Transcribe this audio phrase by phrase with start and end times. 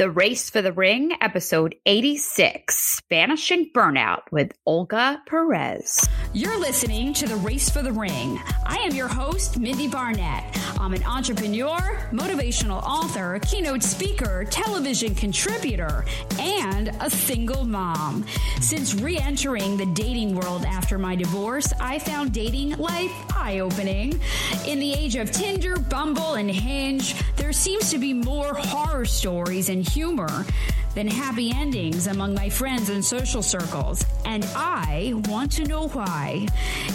[0.00, 6.08] The Race for the Ring, episode 86 Banishing Burnout with Olga Perez.
[6.32, 8.40] You're listening to The Race for the Ring.
[8.64, 10.56] I am your host, Mindie Barnett.
[10.78, 16.06] I'm an entrepreneur, motivational author, keynote speaker, television contributor,
[16.38, 18.24] and a single mom.
[18.62, 24.18] Since re entering the dating world after my divorce, I found dating life eye opening.
[24.66, 29.68] In the age of Tinder, Bumble, and Hinge, there seems to be more horror stories
[29.68, 30.46] and humor
[30.94, 36.46] than happy endings among my friends and social circles, and I want to know why.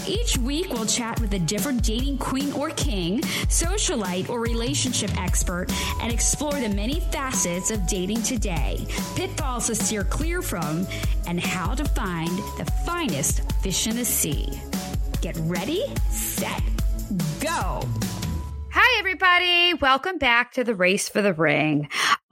[0.08, 5.68] Each week, we'll chat with a different dating queen or king, socialite or relationship expert,
[6.02, 8.86] and explore the many facets of dating today,
[9.16, 10.86] pitfalls to steer clear from,
[11.28, 14.50] and how to find the finest fish in the sea.
[15.22, 16.62] Get ready, set,
[17.40, 17.82] go.
[18.72, 19.74] Hi, everybody.
[19.74, 21.88] Welcome back to the Race for the Ring.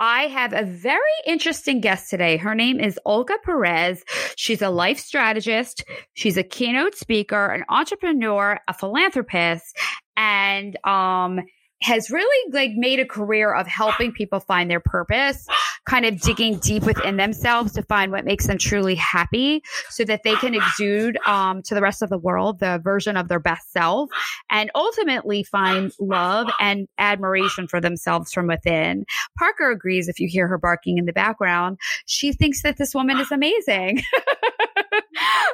[0.06, 2.36] I have a very interesting guest today.
[2.36, 4.04] Her name is Olga Perez.
[4.36, 9.78] She's a life strategist, she's a keynote speaker, an entrepreneur, a philanthropist,
[10.18, 11.40] and um,
[11.84, 15.46] has really like made a career of helping people find their purpose,
[15.86, 20.24] kind of digging deep within themselves to find what makes them truly happy so that
[20.24, 23.72] they can exude um, to the rest of the world the version of their best
[23.72, 24.10] self
[24.50, 29.06] and ultimately find love and admiration for themselves from within.
[29.38, 31.78] Parker agrees if you hear her barking in the background.
[32.06, 34.02] She thinks that this woman is amazing.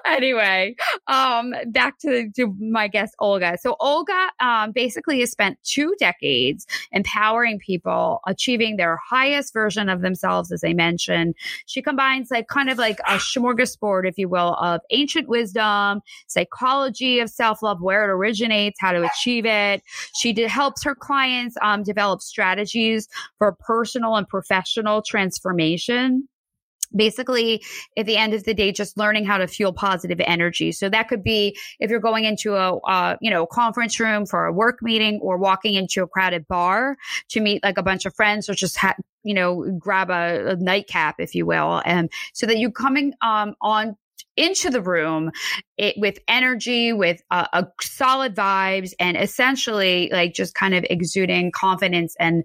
[0.18, 0.76] anyway,
[1.08, 3.58] um, back to, to my guest, Olga.
[3.62, 10.02] So Olga, um, basically has spent two decades empowering people, achieving their highest version of
[10.02, 11.36] themselves, as I mentioned.
[11.66, 17.20] She combines like kind of like a smorgasbord, if you will, of ancient wisdom, psychology
[17.20, 19.84] of self-love, where it originates, how to achieve it.
[20.16, 26.28] She did, helps her clients, um, develop strategies for personal and professional transformation
[26.96, 27.64] basically
[27.98, 30.72] at the end of the day just learning how to fuel positive energy.
[30.72, 34.46] So that could be if you're going into a uh, you know conference room for
[34.46, 36.98] a work meeting or walking into a crowded bar
[37.30, 40.56] to meet like a bunch of friends or just ha- you know grab a, a
[40.56, 43.96] nightcap if you will and so that you're coming um, on
[44.40, 45.32] into the room
[45.78, 51.52] it, with energy, with uh, a solid vibes, and essentially like just kind of exuding
[51.52, 52.44] confidence and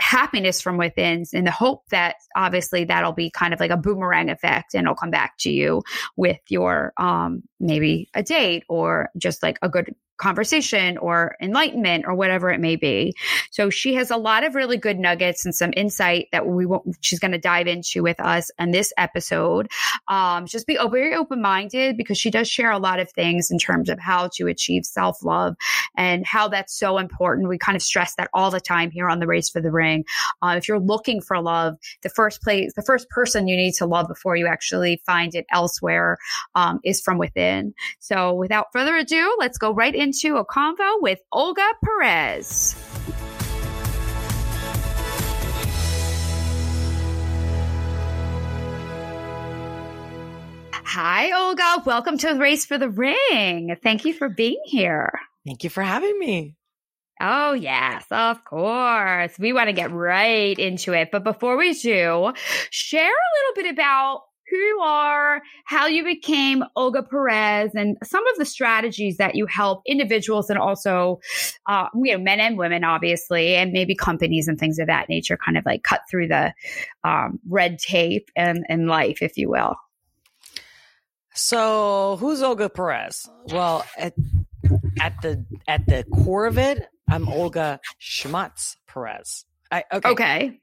[0.00, 4.30] happiness from within in the hope that obviously that'll be kind of like a boomerang
[4.30, 5.82] effect and it'll come back to you
[6.16, 12.14] with your um maybe a date or just like a good conversation or enlightenment or
[12.14, 13.12] whatever it may be.
[13.50, 16.96] So she has a lot of really good nuggets and some insight that we won't,
[17.00, 19.68] she's going to dive into with us in this episode.
[20.06, 23.58] Um, just be very open minded because she does share a lot of things in
[23.58, 25.56] terms of how to achieve self love
[25.96, 27.48] and how that's so important.
[27.48, 30.04] We kind of stress that all the time here on the Race for the Ring.
[30.40, 33.86] Uh, if you're looking for love, the first place, the first person you need to
[33.86, 36.18] love before you actually find it elsewhere
[36.54, 37.74] um, is from within.
[37.98, 42.76] So without further ado, let's go right into into a convo with Olga Perez.
[50.74, 51.82] Hi, Olga.
[51.86, 53.74] Welcome to Race for the Ring.
[53.82, 55.18] Thank you for being here.
[55.46, 56.56] Thank you for having me.
[57.18, 59.38] Oh, yes, of course.
[59.38, 61.08] We want to get right into it.
[61.10, 62.32] But before we do,
[62.68, 68.26] share a little bit about who you are, how you became Olga Perez, and some
[68.26, 71.20] of the strategies that you help individuals and also,
[71.66, 75.38] uh, you know, men and women, obviously, and maybe companies and things of that nature,
[75.42, 76.52] kind of like cut through the
[77.02, 79.74] um, red tape and, and life, if you will.
[81.34, 83.26] So who's Olga Perez?
[83.46, 84.12] Well, at
[85.00, 89.46] at the at the core of it, I'm Olga Schmutz Perez.
[89.70, 90.10] I okay.
[90.10, 90.60] Okay.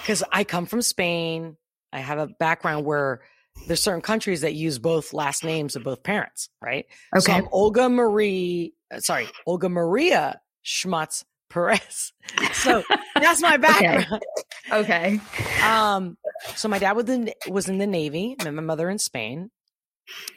[0.00, 1.58] Because I come from Spain.
[1.92, 3.20] I have a background where
[3.66, 6.86] there's certain countries that use both last names of both parents, right?
[7.18, 7.38] So Okay.
[7.38, 12.12] I'm Olga Marie, uh, sorry, Olga Maria Schmutz Perez.
[12.52, 12.82] So
[13.14, 14.22] that's my background.
[14.70, 15.20] Okay.
[15.64, 16.16] Um,
[16.54, 18.36] so my dad was in was in the Navy.
[18.42, 19.50] Met my mother in Spain.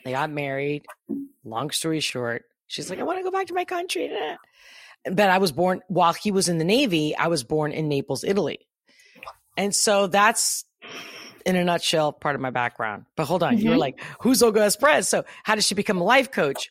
[0.04, 0.86] They got married.
[1.44, 4.12] Long story short, she's like, I want to go back to my country.
[5.06, 7.16] But I was born while he was in the Navy.
[7.16, 8.60] I was born in Naples, Italy,
[9.58, 10.66] and so that's
[11.50, 13.06] in a nutshell part of my background.
[13.16, 13.80] But hold on, you were Mhm.
[13.80, 14.76] like, who's Olga S.
[14.76, 15.10] Perez?
[15.10, 16.70] So how did she become a life coach?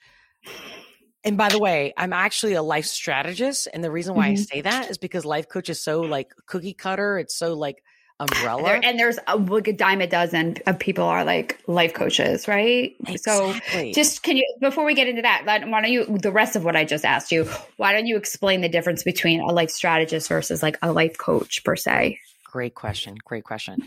[1.25, 3.69] And by the way, I'm actually a life strategist.
[3.75, 4.47] And the reason why I Mhm.
[4.49, 7.19] say that is because life coach is so like cookie cutter.
[7.19, 7.83] It's so like
[8.21, 8.65] umbrella.
[8.65, 12.49] There, and there's a, like a dime a dozen of people are like life coaches,
[12.49, 12.95] right?
[13.17, 13.55] So
[13.93, 16.77] just can you before we get into that, why don't you the rest of what
[16.77, 17.45] I just asked you?
[17.77, 21.63] Why don't you explain the difference between a life strategist versus like a life coach
[21.65, 22.19] per se?
[22.50, 23.17] Great question.
[23.25, 23.79] Great question.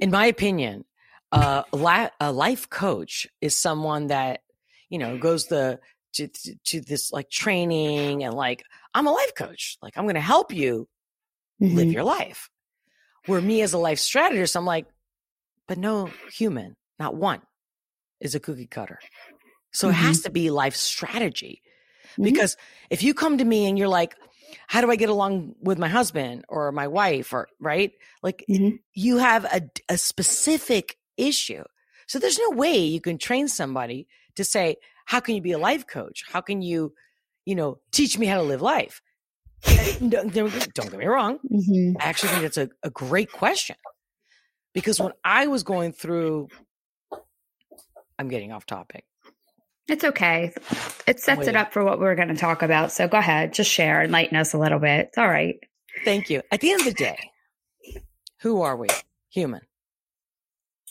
[0.00, 0.84] In my opinion,
[1.32, 1.62] uh,
[2.20, 4.40] a life coach is someone that
[4.90, 5.80] you know goes the
[6.14, 8.62] to, to to this like training and like
[8.92, 9.78] I'm a life coach.
[9.80, 10.88] Like I'm going to help you
[11.58, 11.92] live Mhm.
[11.94, 12.50] your life.
[13.26, 14.84] Where me as a life strategist, I'm like,
[15.68, 17.40] but no human, not one,
[18.20, 18.98] is a cookie cutter.
[19.72, 21.62] So it has to be life strategy.
[22.18, 22.24] Mhm.
[22.24, 22.56] Because
[22.90, 24.16] if you come to me and you're like,
[24.66, 27.92] how do I get along with my husband or my wife or right?
[28.22, 28.80] Like Mhm.
[28.94, 31.64] you have a, a specific issue.
[32.06, 34.76] So there's no way you can train somebody to say,
[35.06, 36.24] how can you be a life coach?
[36.30, 36.94] How can you,
[37.44, 39.00] you know, teach me how to live life?
[40.08, 41.38] don't, don't get me wrong.
[41.50, 41.96] Mhm.
[42.00, 43.76] I actually think that's a, a great question
[44.74, 46.48] because when I was going through,
[48.18, 49.04] I'm getting off topic.
[49.88, 50.52] It's okay.
[51.06, 52.92] It sets it up for what we're going to talk about.
[52.92, 55.08] So go ahead, just share, enlighten us a little bit.
[55.08, 55.56] It's all right.
[56.04, 56.40] Thank you.
[56.50, 57.18] At the end of the day,
[58.40, 58.86] who are we?
[59.30, 59.60] Human,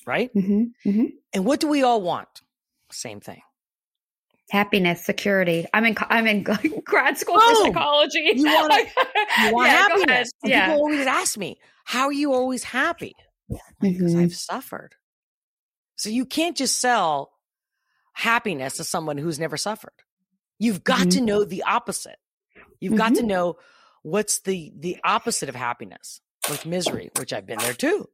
[0.05, 0.29] right?
[0.35, 1.05] Mm-hmm.
[1.33, 2.27] And what do we all want?
[2.91, 3.41] Same thing.
[4.49, 5.65] Happiness, security.
[5.73, 5.95] I'm in.
[6.09, 6.43] I'm in
[6.85, 8.33] grad school Oh, for psychology.
[8.35, 8.75] you wanna-
[9.45, 10.31] You want Yeah, happiness.
[10.43, 10.65] Yeah.
[10.67, 13.13] people always ask me, how are you always happy?
[13.79, 14.23] Because Mhm.
[14.23, 14.95] I've suffered.
[15.95, 17.31] So you can't just sell
[18.13, 19.93] happiness to someone who's never suffered.
[20.59, 21.11] You've got Mhm.
[21.11, 22.17] to know the opposite.
[22.79, 23.57] You've got to know
[24.03, 28.09] what's the the opposite of happiness, like misery, which I've been there too.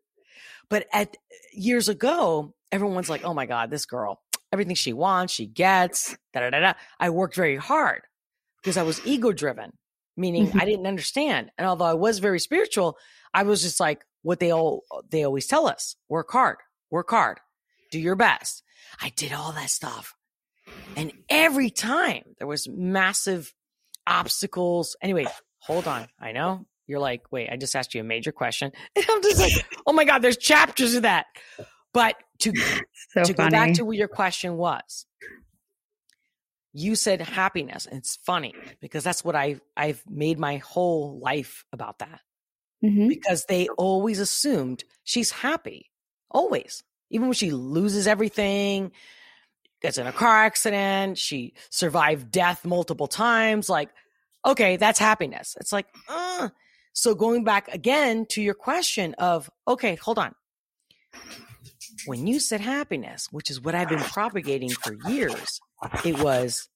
[0.70, 1.16] But at
[1.54, 4.22] years ago, everyone's like, "Oh my god, this girl,
[4.52, 6.60] everything she wants, she gets." Da da da.
[6.60, 6.74] da.
[7.00, 8.04] I worked very hard
[8.62, 9.78] because I was ego driven,
[10.18, 11.52] meaning I didn't understand.
[11.58, 12.98] And although I was very spiritual,
[13.34, 16.58] I was just like what they all they always tell us: work hard,
[16.92, 17.40] work hard,
[17.92, 18.64] do your best.
[19.02, 20.14] I did all that stuff.
[20.96, 23.54] And every time there was massive
[24.08, 24.96] obstacles.
[25.02, 25.28] Anyway,
[25.60, 26.08] hold on.
[26.20, 28.72] I know you're like, wait, I just asked you a major question.
[28.96, 31.26] And I'm just like, oh my God, there's chapters of that.
[31.94, 32.54] But to,
[33.14, 35.06] So to go back to what your question was,
[36.74, 37.86] you said happiness.
[37.86, 42.22] And it's funny because that's what I, I've made my whole life about that
[42.84, 43.10] Mhm.
[43.10, 45.90] because they always assumed she's happy.
[46.30, 46.84] Always.
[47.10, 48.92] Even when she loses everything,
[49.82, 53.70] gets in a car accident, she survived death multiple times.
[53.70, 53.90] Like,
[54.46, 55.56] okay, that's happiness.
[55.60, 56.50] It's like, uh.
[56.94, 60.34] So going back again to your question of, okay, hold on.
[62.08, 65.60] When you said happiness, which is what I've been propagating for years,
[66.04, 66.68] it was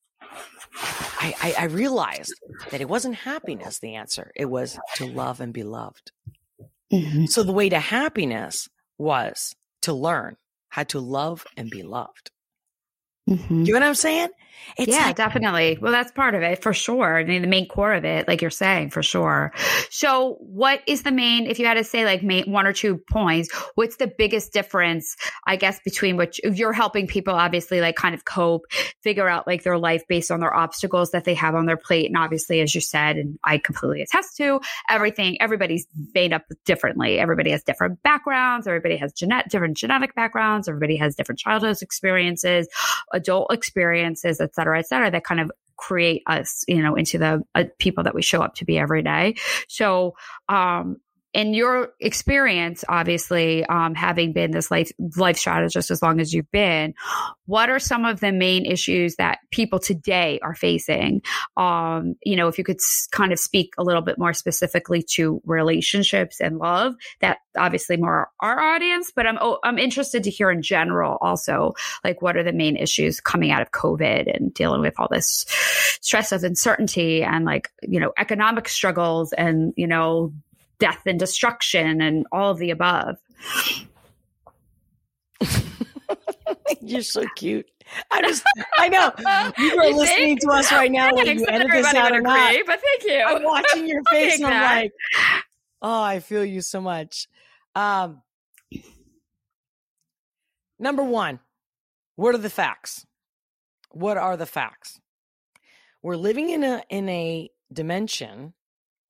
[1.20, 2.34] I, I, I realized
[2.70, 4.32] that it wasn't happiness the answer.
[4.36, 6.12] It was to love and be loved.
[6.92, 7.28] Mhm.
[7.28, 10.38] So the way to happiness was to learn
[10.70, 12.32] how to love and be loved.
[13.30, 13.66] Mhm.
[13.66, 14.30] You know what I'm saying?
[14.78, 15.78] It's yeah, like, definitely.
[15.82, 17.18] Well, that's part of it for sure.
[17.18, 19.52] I mean, the main core of it, like you're saying, for sure.
[19.90, 23.02] So, what is the main, if you had to say like main, one or two
[23.12, 28.14] points, what's the biggest difference, I guess, between which you're helping people obviously like kind
[28.16, 28.66] of cope,
[29.02, 32.06] figure out like their life based on their obstacles that they have on their plate.
[32.06, 37.20] And obviously, as you said, and I completely attest to, everything, everybody's made up differently.
[37.20, 38.68] Everybody has different backgrounds.
[38.68, 40.68] Everybody has genet- different genetic backgrounds.
[40.70, 42.68] Everybody has different childhood experiences
[43.14, 47.42] adult experiences, et cetera, et cetera, that kind of create us, you know, into the
[47.56, 49.36] uh, people that we show up to be every day.
[49.68, 50.16] So,
[50.48, 50.98] um,
[51.34, 56.52] in your experience, obviously, um, having been this life life strategist as long as you've
[56.52, 56.94] been,
[57.46, 61.22] what are some of the main issues that people today are facing?
[61.56, 62.80] Um, you know, if you could
[63.12, 68.30] kind of speak a little bit more specifically to relationships and love, that obviously more
[68.42, 69.12] our audience.
[69.16, 71.74] But I'm oh, I'm interested to hear in general also,
[72.04, 75.46] like what are the main issues coming out of COVID and dealing with all this
[76.02, 80.34] stress of uncertainty and like you know economic struggles and you know
[80.82, 83.18] death and destruction and all of the above.
[86.82, 87.68] You're so cute.
[88.10, 88.44] I just,
[88.78, 89.12] I know
[89.58, 90.42] you are You listening think?
[90.42, 91.12] to us right now.
[91.16, 91.42] Thanks.
[91.42, 93.22] you edit this out or not, agree, but thank you.
[93.22, 94.76] I'm watching your face and I'm that.
[94.82, 94.92] like,
[95.82, 97.28] oh, I feel you so much.
[97.76, 98.22] Um,
[100.80, 101.40] number one,
[102.16, 103.06] what are the facts?
[103.92, 105.00] What are the facts?
[106.02, 108.54] We're living in a in a dimension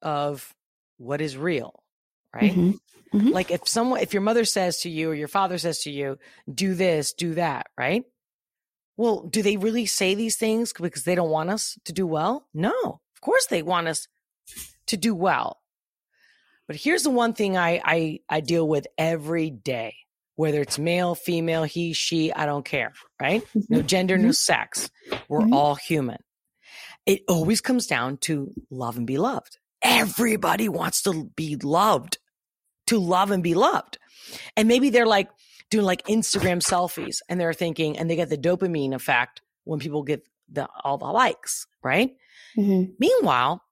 [0.02, 0.54] of
[1.02, 1.84] what is real,
[2.34, 2.54] right?
[2.54, 2.80] Mhm.
[3.14, 3.32] Mhm.
[3.34, 6.18] Like if someone, if your mother says to you or your father says to you,
[6.54, 8.04] do this, do that, right?
[8.98, 12.48] Well, do they really say these things because they don't want us to do well?
[12.54, 12.72] No,
[13.16, 14.08] of course they want us
[14.88, 15.58] to do well.
[16.68, 19.96] But here's the one thing I, I, I deal with every day,
[20.36, 23.44] whether it's male, female, he, she, I don't care, right?
[23.68, 24.90] No gender, no sex.
[25.28, 25.54] We're Mhm.
[25.54, 26.20] all human.
[27.06, 29.58] It always comes down to love and be loved.
[29.82, 32.18] Everybody wants to be loved,
[32.88, 33.98] to love and be loved.
[34.56, 35.30] And maybe they're like
[35.70, 40.04] doing like Instagram selfies and they're thinking, and they get the dopamine effect when people
[40.04, 42.12] get the, all the likes, right?
[42.58, 42.94] Mhm.
[43.00, 43.64] Meanwhile,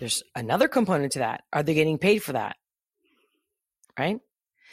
[0.00, 1.44] there's another component to that.
[1.52, 2.56] Are they getting paid for that?
[3.98, 4.18] Right?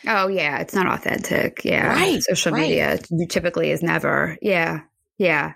[0.07, 1.63] Oh yeah, it's not authentic.
[1.63, 2.61] Yeah, Right, Social right.
[2.61, 4.37] media typically is never.
[4.41, 4.81] Yeah,
[5.21, 5.53] yeah.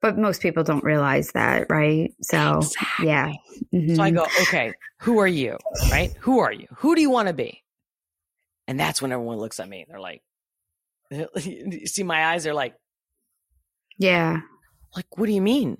[0.00, 2.12] But most people don't realize that, right?
[2.22, 3.06] So Exactly.
[3.06, 3.32] yeah.
[3.72, 4.14] So I Mhm.
[4.14, 5.58] go, okay, who are you?
[5.90, 6.12] Right?
[6.20, 6.66] Who are you?
[6.78, 7.62] Who do you want to be?
[8.68, 9.84] And that's when everyone looks at me.
[9.88, 10.22] They're like,
[11.10, 12.44] you see my eyes?
[12.44, 12.74] They're like,
[13.98, 14.40] yeah.
[14.96, 15.78] like, what do you mean?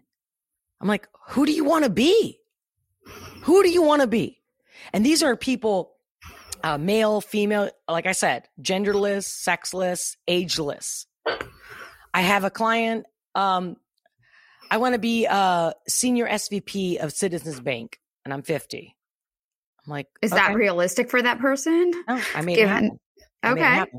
[0.81, 2.39] I'm like, who do you want to be?
[3.43, 4.41] Who do you want to be?
[4.93, 5.93] And these are people,
[6.63, 11.07] uh, male, female, like I said, genderless, sexless, ageless.
[12.15, 13.77] I have a client, um,
[14.71, 18.97] I want to be a senior SVP of Citizens Bank, and I'm 50.
[19.85, 21.91] I'm like, Is that realistic for that person?
[22.09, 23.01] No, I made Given- it happen.
[23.43, 23.99] I made it Okay.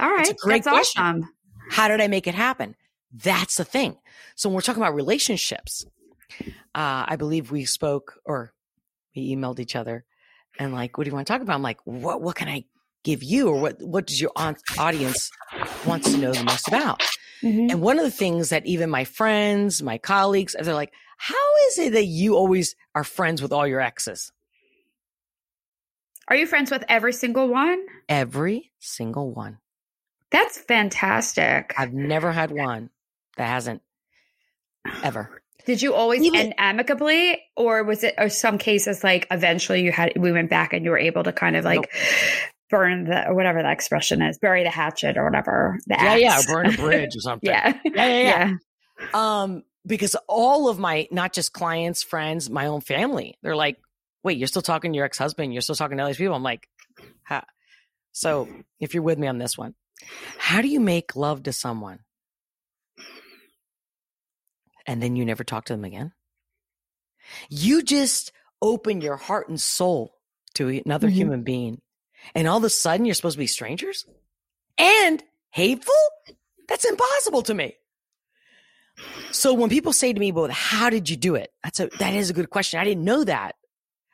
[0.00, 1.02] All right, It's a great that's question.
[1.02, 1.28] awesome.
[1.70, 2.74] How did I make it happen?
[3.12, 3.96] That's the thing.
[4.34, 5.86] So when we're talking about relationships,
[6.74, 8.52] uh, I believe we spoke or
[9.14, 10.04] we emailed each other
[10.58, 11.54] and like, what do you want to talk about?
[11.54, 12.64] I'm like, what, what can I
[13.04, 13.48] give you?
[13.48, 15.30] Or what, what does your audience
[15.86, 17.00] wants to know the most about?
[17.42, 17.70] Mhm.
[17.70, 21.34] And one of the things that even my friends, my colleagues, they're like, how
[21.68, 24.32] is it that you always are friends with all your exes?
[26.28, 27.84] Are you friends with every single one?
[28.08, 29.58] Every single one.
[30.30, 31.74] That's fantastic.
[31.78, 32.90] I've never had one
[33.36, 33.82] that hasn't
[35.02, 35.42] ever.
[35.66, 39.92] Did you always Even- end amicably, or was it, or some cases like eventually you
[39.92, 41.90] had we went back and you were able to kind of like
[42.74, 45.78] burn the or whatever that expression is, bury the hatchet or whatever.
[45.86, 47.50] The Yeah, yeah, burn a bridge or something.
[47.50, 48.48] yeah, yeah, yeah, yeah.
[48.50, 49.42] yeah.
[49.42, 53.76] Um, because all of my not just clients, friends, my own family, they're like,
[54.22, 55.52] "Wait, you're still talking to your ex husband?
[55.52, 56.68] You're still talking to all these people?" I'm like,
[57.24, 57.44] ha.
[58.12, 58.48] So,
[58.80, 59.74] if you're with me on this one,
[60.38, 62.00] how do you make love to someone
[64.86, 66.12] and then you never talk to them again?
[67.48, 70.14] You just open your heart and soul
[70.54, 71.12] to another Mhm.
[71.12, 71.80] human being,
[72.34, 74.06] and all of a sudden you're supposed to be strangers
[74.78, 75.94] and hateful?
[76.68, 77.76] That's impossible to me.
[79.32, 82.14] So when people say to me, "Well, how did you do it?" That's a that
[82.14, 82.78] is a good question.
[82.78, 83.56] I didn't know that.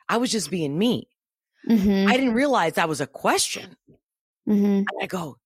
[0.09, 1.07] I was just being me.
[1.69, 2.07] Mhm.
[2.07, 3.77] I didn't realize that was a question.
[4.47, 4.79] Mhm.
[4.79, 5.37] And I go,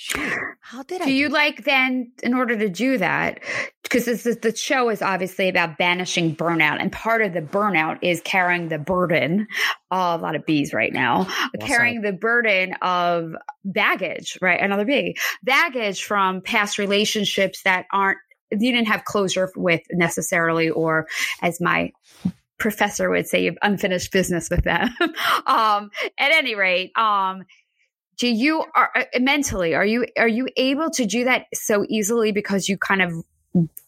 [0.00, 3.40] "Shoot, how did I?" Do you like then, in order to do that,
[3.82, 7.98] because this is the show is obviously about banishing burnout, and part of the burnout
[8.00, 9.48] is carrying the burden
[9.90, 11.26] of a lot of bees right now,
[11.60, 14.60] carrying the burden of baggage, right?
[14.60, 18.18] Another bee, baggage from past relationships that aren't
[18.52, 21.08] you didn't have closure with necessarily, or
[21.42, 21.90] as my
[22.58, 24.88] professor would say, you have unfinished business with them.
[25.46, 27.44] um, at any rate, um,
[28.18, 32.32] do you are uh, mentally are you are you able to do that so easily
[32.32, 33.12] because you kind of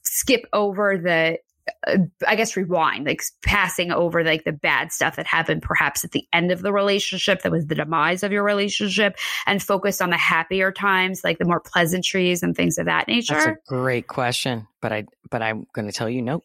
[0.02, 1.38] skip over the
[1.86, 6.12] uh, I guess rewind, like passing over like the bad stuff that happened perhaps at
[6.12, 10.10] the end of the relationship that was the demise of your relationship and focus on
[10.10, 13.34] the happier times, like the more pleasantries and things of that nature?
[13.34, 16.44] That's a great question, but I but I'm going to tell you, nope.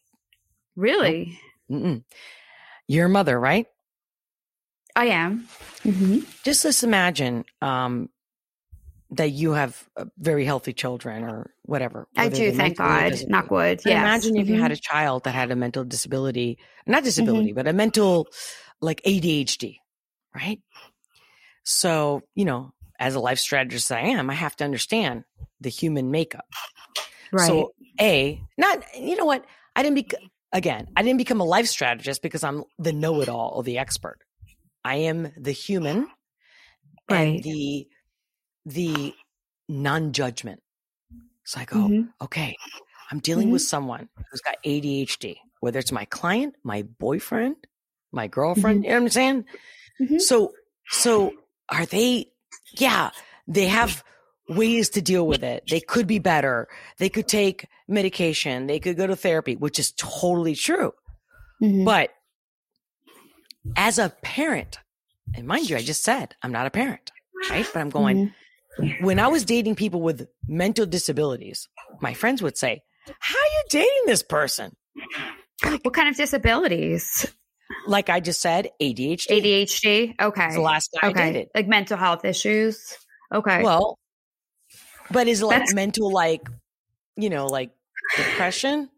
[0.76, 1.40] really?
[1.72, 2.04] Mm-mm.
[2.88, 3.66] You're mother, right?
[4.96, 5.48] I am.
[5.84, 6.20] Mm-hmm.
[6.44, 8.10] Just let's imagine um,
[9.12, 12.08] that you have uh, very healthy children or whatever.
[12.18, 13.12] I do, thank God.
[13.12, 13.32] physically.
[13.32, 13.82] Knock wood.
[13.84, 14.00] But Yes.
[14.00, 17.74] Imagine if you had a child that had a mental disability, not disability, but a
[17.74, 18.28] mental
[18.82, 19.78] like ADHD,
[20.34, 20.60] right?
[21.64, 25.24] So, you know, as a life strategist I am, I have to understand
[25.60, 26.46] the human makeup.
[27.32, 27.48] right.
[27.48, 29.46] So, A, not, you know what?
[29.76, 30.08] I didn't be,
[30.52, 33.78] again, I didn't become a life strategist because I'm the know it all or the
[33.78, 34.20] expert.
[34.86, 36.08] I am the human
[37.10, 37.44] and Right.
[37.44, 37.88] the,
[38.66, 39.14] the
[39.68, 40.62] non judgment.
[41.44, 42.14] So I go, Mhm.
[42.22, 42.56] okay,
[43.12, 47.56] I'm dealing with someone who's got ADHD, whether it's my client, my boyfriend,
[48.12, 49.46] my girlfriend, you know what I'm saying?
[50.00, 50.22] Mhm.
[50.22, 50.54] So,
[50.90, 51.34] so
[51.70, 52.32] are they,
[52.78, 53.10] yeah,
[53.48, 54.04] they have
[54.48, 55.64] ways to deal with it.
[55.68, 56.68] They could be better.
[57.00, 58.68] They could take medication.
[58.68, 60.94] They could go to therapy, which is totally true.
[61.62, 61.86] Mhm.
[61.86, 62.12] But
[63.76, 64.80] as a parent,
[65.34, 67.12] and mind you, I just said I'm not a parent,
[67.50, 67.68] right?
[67.74, 68.34] But I'm going,
[68.80, 69.06] mm-hmm.
[69.06, 71.68] when I was dating people with mental disabilities,
[72.02, 72.84] my friends would say,
[73.20, 74.76] How are you dating this person?
[75.82, 77.28] what kind of disabilities?
[77.88, 79.28] Like I just said, ADHD.
[79.28, 80.16] ADHD.
[80.22, 80.54] Okay.
[80.54, 81.48] the last guy I dated.
[81.56, 82.96] Like mental health issues.
[83.34, 83.64] Okay.
[83.64, 83.98] Well,
[85.12, 86.42] but is it like That's- mental, like,
[87.16, 87.72] you know, like
[88.16, 88.90] depression?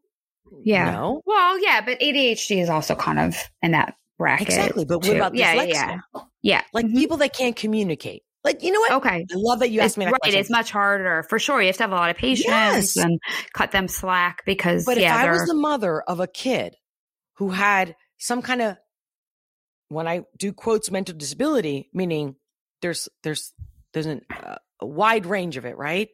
[0.63, 0.91] yeah.
[0.91, 1.21] No.
[1.25, 4.47] Well, yeah, but ADHD is also kind of in that bracket.
[4.47, 4.86] Exactly.
[4.86, 5.15] But what too.
[5.15, 5.69] about yeah, dyslexia?
[6.13, 6.62] yeah, yeah.
[6.74, 6.93] Like Mhm.
[6.95, 8.24] people that can't communicate.
[8.43, 8.91] Like, you know what?
[8.93, 9.25] Okay.
[9.29, 10.39] I love that you It's, asked me that right, question.
[10.39, 11.59] it's much harder for sure.
[11.62, 12.95] You have to have a lot of patience Yes.
[12.97, 13.19] and
[13.53, 16.75] cut them slack because But yeah, if I was the mother of a kid
[17.36, 18.77] who had some kind of,
[19.89, 22.36] when I do quotes mental disability, meaning
[22.81, 23.53] there's there's
[23.93, 26.09] there's an, uh, a wide range of it, right?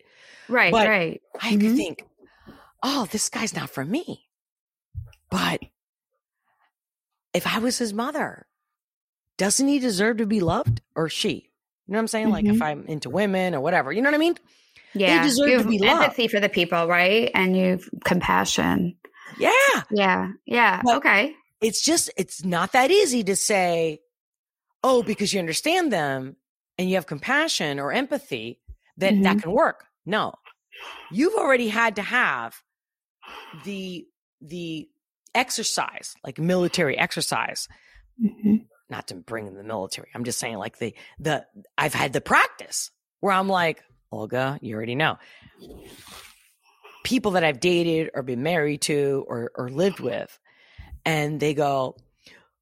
[0.47, 1.21] right, but- right.
[1.41, 1.75] I Mhm.
[1.75, 2.03] think,
[2.81, 4.27] oh, this guy's not for me.
[5.29, 5.61] But
[7.33, 8.45] if I was his mother,
[9.37, 11.49] doesn't he deserve to be loved or she?
[11.87, 12.29] You know what I'm saying?
[12.29, 12.63] Like if mm-hmm.
[12.63, 14.37] I'm into women or whatever, you know what I mean?
[14.93, 16.03] Yeah, deserve you to have be loved.
[16.03, 17.31] empathy for the people, right?
[17.33, 18.95] And you've compassion.
[19.37, 19.51] Yeah.
[19.89, 20.81] Yeah, yeah.
[20.83, 21.35] But- okay.
[21.61, 23.99] it's just it's not that easy to say
[24.83, 26.35] oh because you understand them
[26.77, 28.59] and you have compassion or empathy
[28.97, 30.33] that that can work no
[31.11, 32.61] you've already had to have
[33.63, 34.05] the
[34.41, 34.89] the
[35.35, 37.67] exercise like military exercise.
[38.23, 38.65] Mhm.
[38.89, 41.43] not to bring in the military i'm just saying like the the
[41.77, 45.17] i've had the practice where i'm like olga you already know.
[47.03, 50.39] People that i've dated or been married to or or lived with
[51.05, 51.97] and they go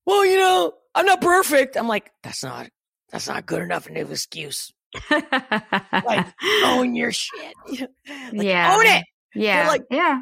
[0.06, 1.78] well you know i'm not perfect.
[1.78, 2.70] I'm like that's not
[3.12, 4.74] that's not good enough an excuse.
[5.12, 6.26] Like
[6.64, 7.54] own your shit.
[8.08, 8.76] Like, Yeah.
[8.76, 9.06] own it!
[9.36, 10.22] Yeah, like- yeah.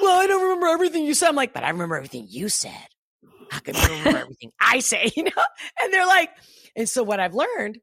[0.00, 1.28] Well i don't remember everything you said.
[1.28, 2.86] I'm like but i remember everything you said.
[3.50, 5.10] How can you remember everything i say?
[5.16, 5.30] You know?
[5.82, 6.30] And they're like
[6.76, 7.78] and so what i've learned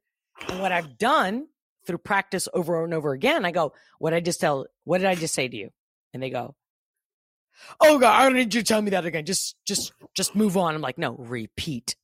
[0.48, 1.46] and what i've done
[1.86, 5.14] through practice over and over again i go what i just tell what did i
[5.14, 5.70] just say to you?
[6.12, 6.54] And they go
[7.80, 9.24] oh god i don't need you to tell me that again?
[9.24, 10.74] Just just just move on.
[10.74, 11.94] I'm like no repeat.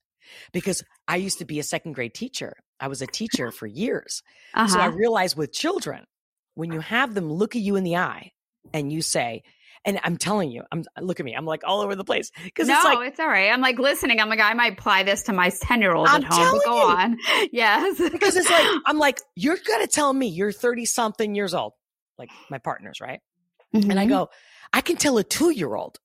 [0.53, 2.55] Because i used to be a second grade teacher.
[2.81, 4.23] I was a teacher for years.
[4.55, 4.69] Uh-huh.
[4.69, 6.05] so I realize with children,
[6.55, 8.33] when you have them look at you in the eye
[8.73, 9.43] and you say,
[9.87, 12.69] and I'm telling you, I'm look at me, I'm like all over the place because
[12.69, 13.51] no, it's like it's all right.
[13.51, 14.21] I'm like listening.
[14.21, 16.59] I'm like, I might apply this to my 10 year old at home.
[16.65, 17.19] Go telling on.
[17.53, 17.99] Yes.
[18.11, 21.73] because it's like I'm like you're gonna tell me you're 30 something years old,
[22.19, 23.21] like my partners, right?
[23.73, 24.09] And I Mhm.
[24.11, 24.29] go,
[24.73, 25.99] I can tell a two year old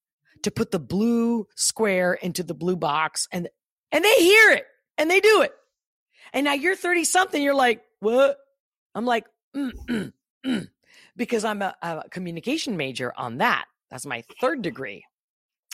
[0.44, 3.50] to put the blue square into the blue box, and
[3.92, 4.66] and they hear it
[4.98, 5.52] and they do it.
[6.34, 8.38] And now you're 30 something, you're like, what?
[8.96, 10.14] I'm like, mm, mm,
[10.46, 10.68] mm,
[11.16, 13.66] because I'm a, a communication major on that.
[13.92, 15.04] That's my third degree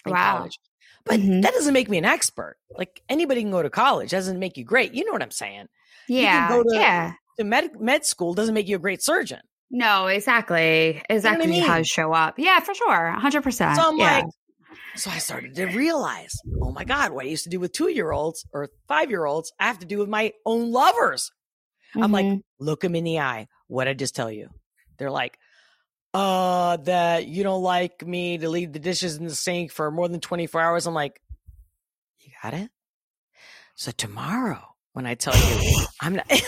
[0.05, 0.37] in Wow.
[0.37, 0.57] college.
[1.05, 1.41] But Mhm.
[1.43, 2.57] that doesn't make me an expert.
[2.77, 4.93] Like anybody can go to college, doesn't make you great.
[4.93, 5.67] You know what I'm saying?
[6.09, 6.47] yeah.
[6.49, 7.13] go to- yeah.
[7.37, 9.41] The med med school doesn't make you a great surgeon.
[9.69, 11.03] No, exactly.
[11.09, 11.63] Exactly mean?
[11.63, 12.35] how to show up.
[12.39, 13.11] Yeah, for sure.
[13.11, 13.75] 100%.
[13.75, 14.17] So I'm yeah.
[14.19, 14.25] like,
[14.95, 16.31] so I started to realize,
[16.63, 19.25] oh my God, what I used to do with two year olds or five year
[19.25, 21.29] olds, I have to do with my own lovers.
[21.95, 22.41] I'm like, Mhm.
[22.59, 23.47] look them in the eye.
[23.67, 24.49] What I just tell you?
[24.97, 25.37] They're like,
[26.13, 30.07] uh, that you don't like me to leave the dishes in the sink for more
[30.07, 30.87] than 24 hours.
[30.87, 31.21] I'm like,
[32.19, 32.69] you got it?
[33.75, 36.27] So tomorrow, when I tell you, I'm not.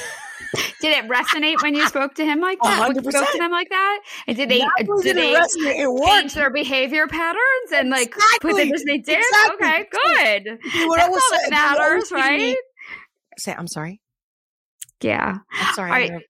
[0.82, 2.88] Did it resonate when you spoke to him like that?
[2.88, 4.00] When you spoke to them like that?
[4.28, 4.60] And did they
[5.02, 8.72] did they it change their behavior patterns and like put Exactly.
[8.72, 9.20] the they did?
[9.20, 9.68] Exactly.
[9.68, 10.60] Okay, good.
[10.74, 11.52] You know what I That's was all that saying?
[11.52, 12.56] Matters, right?
[13.38, 14.00] Say, I'm sorry.
[15.02, 15.38] Yeah.
[15.52, 15.92] I'm sorry.
[15.92, 16.24] All right.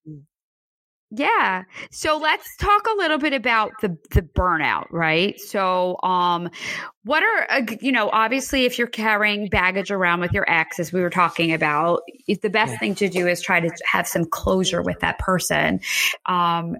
[1.11, 1.63] Yeah.
[1.89, 5.39] So let's talk a little bit about the the burnout, right?
[5.39, 6.49] So um
[7.03, 10.93] what are uh, you know, obviously if you're carrying baggage around with your ex as
[10.93, 12.77] we were talking about, the best yeah.
[12.77, 15.79] thing to do is try to have some closure with that person.
[16.27, 16.77] Um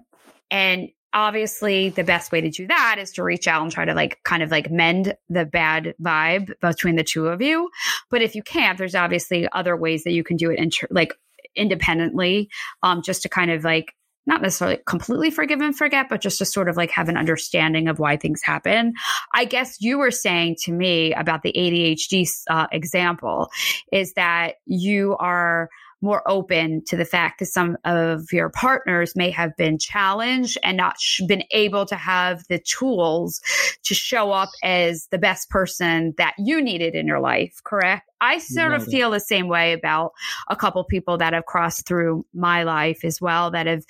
[0.50, 3.94] and obviously the best way to do that is to reach out and try to
[3.94, 7.68] like kind of like mend the bad vibe between the two of you
[8.10, 11.12] but if you can't there's obviously other ways that you can do it inter- like
[11.56, 12.48] independently
[12.84, 13.92] um just to kind of like
[14.26, 17.88] not necessarily completely forgive and forget, but just to sort of like have an understanding
[17.88, 18.92] of why things happen.
[19.34, 23.48] I guess you were saying to me about the ADHD uh, example
[23.92, 25.68] is that you are
[26.00, 30.76] more open to the fact that some of your partners may have been challenged and
[30.76, 33.40] not sh- been able to have the tools
[33.84, 38.08] to show up as the best person that you needed in your life, correct?
[38.20, 40.12] I sort of feel the same way about
[40.48, 43.84] a couple people that have crossed through my life as well that have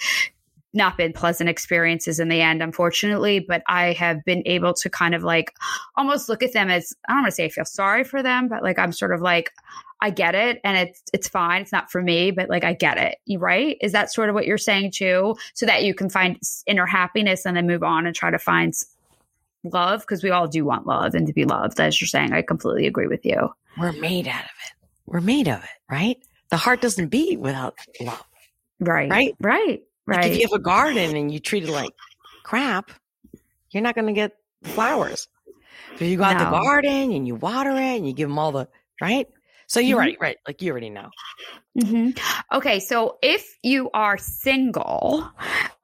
[0.73, 5.15] not been pleasant experiences in the end, unfortunately, but I have been able to kind
[5.15, 5.53] of like
[5.97, 8.49] almost look at them as I don't want to say I feel sorry for them,
[8.49, 9.51] but like I'm sort of like,
[10.03, 11.61] I get it and it's it's fine.
[11.63, 13.19] It's not for me, but like I get it.
[13.39, 13.77] Right?
[13.81, 15.37] Is that sort of what you're saying too?
[15.55, 18.73] So that you can find inner happiness and then move on and try to find
[19.63, 21.81] love because we all do want love and to be loved.
[21.81, 23.51] As you're saying, I completely agree with you.
[23.79, 24.73] We're made out of it.
[25.05, 26.17] We're made of it, right?
[26.51, 28.25] The heart doesn't beat without love.
[28.81, 29.11] Right.
[29.11, 29.37] Right.
[29.41, 29.83] Right.
[30.07, 30.23] Right.
[30.23, 31.93] Like if you have a garden and you treat it like
[32.43, 32.91] crap,
[33.71, 34.33] you're not going to get
[34.65, 35.29] flowers.
[35.95, 36.45] If you go out no.
[36.45, 38.69] the garden and you water it and you give them all the
[39.01, 39.29] right,
[39.71, 40.09] so you're mm-hmm.
[40.09, 40.37] right, right?
[40.47, 41.11] Like you already know.
[41.79, 42.57] Mm-hmm.
[42.57, 45.31] Okay, so if you are single,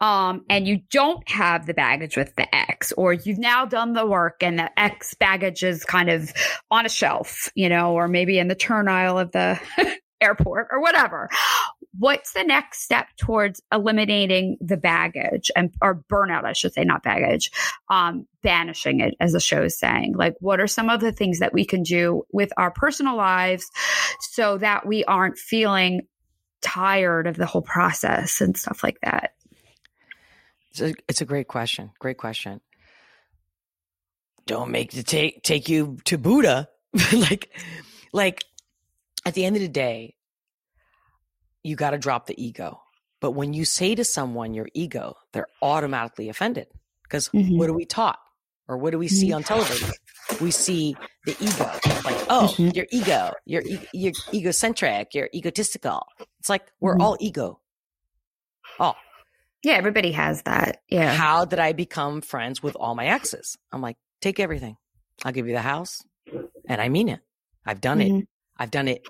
[0.00, 4.04] um, and you don't have the baggage with the ex, or you've now done the
[4.04, 6.32] work and the ex baggage is kind of
[6.68, 9.60] on a shelf, you know, or maybe in the turn aisle of the
[10.20, 11.28] airport or whatever
[11.98, 17.02] what's the next step towards eliminating the baggage and or burnout i should say not
[17.02, 17.50] baggage
[17.88, 20.14] um, banishing it as the show is saying?
[20.16, 23.68] Like what are some of the things that we can do with our personal lives
[24.20, 26.02] so that we aren't feeling
[26.62, 29.32] tired of the whole process and stuff like that?
[30.70, 31.90] It's a, it's a great question.
[31.98, 32.60] Great question.
[34.46, 36.68] Don't make it take take you to buddha.
[37.12, 37.50] Like
[38.12, 38.44] like
[39.26, 40.14] at the end of the day
[41.66, 42.80] you got to drop the ego.
[43.20, 46.68] But when you say to someone your ego, they're automatically offended
[47.02, 47.56] because mm-hmm.
[47.56, 48.18] what are we taught
[48.68, 49.54] or what do we see on mm-hmm.
[49.54, 49.90] television?
[50.40, 51.64] We see the ego,
[52.04, 52.70] like, oh, mm-hmm.
[52.74, 56.06] your ego, you're, you're egocentric, you're egotistical.
[56.40, 57.02] It's like we're mm-hmm.
[57.02, 57.60] all ego.
[58.78, 58.94] Oh,
[59.62, 60.82] yeah, everybody has that.
[60.88, 61.14] Yeah.
[61.14, 63.56] How did I become friends with all my exes?
[63.72, 64.76] I'm like, take everything.
[65.24, 66.02] I'll give you the house.
[66.68, 67.20] And I mean it.
[67.64, 68.18] I've done mm-hmm.
[68.18, 68.28] it.
[68.58, 69.06] I've done it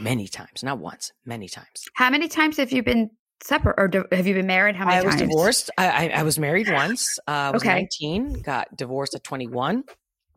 [0.00, 1.84] many times, not once, many times.
[1.94, 3.10] How many times have you been
[3.42, 4.76] separate or do, have you been married?
[4.76, 5.06] How many times?
[5.06, 5.20] I times?
[5.22, 5.70] was divorced.
[5.78, 7.18] I, I, I, was married once.
[7.26, 7.74] Uh, I was okay.
[7.74, 9.84] 19, got divorced at 21,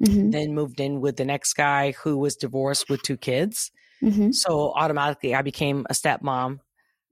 [0.04, 0.30] mm-hmm.
[0.32, 3.72] then moved in with the next guy who was divorced with two kids.
[4.02, 4.32] Mm-hmm.
[4.32, 6.60] So automatically I became a stepmom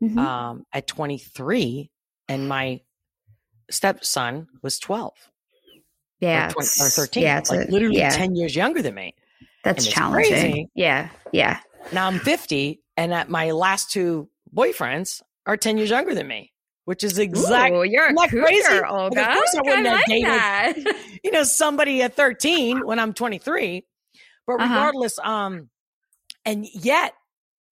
[0.02, 0.18] mm-hmm.
[0.18, 1.90] um, at 23
[2.28, 2.82] and my
[3.70, 5.14] stepson was 12.
[6.20, 6.50] Yeah.
[6.50, 7.24] Or, 20, or 13.
[7.24, 7.42] Yeah.
[7.50, 8.10] Like a, literally yeah.
[8.10, 9.16] 10 years younger than me.
[9.64, 10.32] That's challenging.
[10.32, 10.70] Crazy.
[10.76, 11.10] Yeah.
[11.32, 11.60] Yeah.
[11.92, 16.52] Now I'm 50 and at my last two boyfriends are 10 years younger than me,
[16.86, 18.80] which is exactly you're a cougar, crazy.
[18.88, 19.16] Olga.
[19.16, 20.76] Like, of course I wouldn't like dated, that.
[21.24, 23.86] you know, somebody at 13 when I'm 23.
[24.48, 24.64] But uh-huh.
[24.64, 25.32] regardless, uh-huh.
[25.32, 25.70] um,
[26.46, 27.14] and yet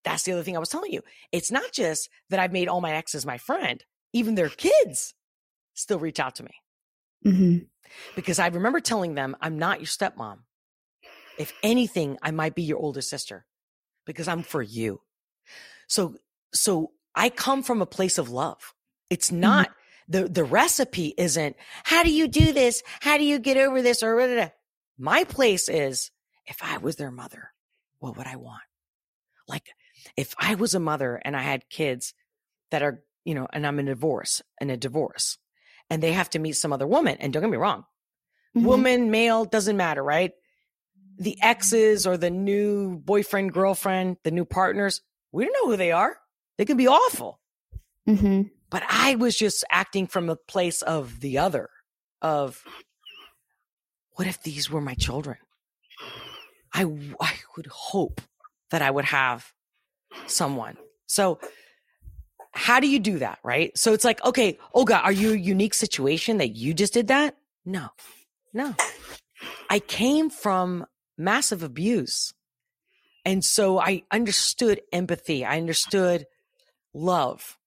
[0.04, 1.02] that's the other thing I was telling you.
[1.32, 5.14] It's not just that I've made all my exes my friend, even their kids
[5.74, 6.54] still reach out to me.
[7.24, 7.58] Mm-hmm.
[8.14, 10.38] Because I remember telling them, I'm not your stepmom.
[11.38, 13.46] If anything, I might be your older sister
[14.06, 15.02] because I'm for you.
[15.88, 16.14] So,
[16.54, 18.72] so I come from a place of love.
[19.10, 19.40] It's mm-hmm.
[19.40, 20.22] not mm-hmm.
[20.22, 22.82] the, the recipe isn't, how do you do this?
[23.00, 24.02] How do you get over this?
[24.02, 24.50] Or blah, blah, blah.
[24.98, 26.10] my place is,
[26.46, 27.50] if I was their mother,
[27.98, 28.62] what would I want?
[29.48, 29.68] Like,
[30.16, 32.14] if I was a mother and I had kids
[32.70, 35.38] that are, you know, and I'm in a divorce, in a divorce,
[35.90, 37.84] and they have to meet some other woman, and don't get me wrong,
[38.56, 38.66] mm-hmm.
[38.66, 40.32] woman, male, doesn't matter, right?
[41.18, 45.00] The exes or the new boyfriend, girlfriend, the new partners,
[45.32, 46.16] we don't know who they are.
[46.58, 47.40] They can be awful.
[48.08, 48.42] Mm-hmm.
[48.70, 51.70] But I was just acting from a place of the other,
[52.20, 52.62] of
[54.12, 55.36] what if these were my children?
[56.72, 56.84] I,
[57.20, 58.20] I would hope
[58.70, 59.52] that I would have
[60.26, 60.76] someone.
[61.06, 61.38] So,
[62.52, 63.38] how do you do that?
[63.44, 63.76] Right.
[63.76, 67.36] So it's like, okay, Olga, are you a unique situation that you just did that?
[67.66, 67.88] No,
[68.54, 68.74] no.
[69.68, 70.86] I came from
[71.18, 72.32] massive abuse.
[73.24, 75.44] And so I understood empathy.
[75.44, 76.26] I understood
[76.94, 77.58] love.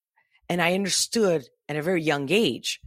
[0.48, 2.80] And I understood at a very young age,